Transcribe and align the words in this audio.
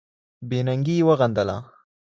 بې 0.49 0.59
ننګي 0.67 0.95
یې 0.99 1.05
وغندله 1.07 1.57